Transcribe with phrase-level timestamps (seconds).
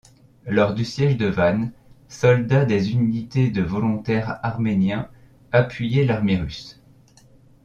[0.47, 1.69] Lors du siège de Van,
[2.07, 5.07] soldats des unités de volontaires arméniens
[5.51, 6.81] appuyaient l'armée russe.